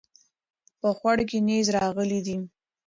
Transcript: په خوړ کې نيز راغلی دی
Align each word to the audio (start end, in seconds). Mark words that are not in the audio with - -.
په 0.79 0.89
خوړ 0.97 1.17
کې 1.29 1.37
نيز 1.47 1.65
راغلی 1.77 2.19
دی 2.25 2.37